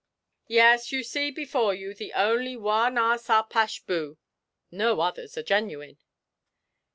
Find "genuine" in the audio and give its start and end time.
5.43-5.99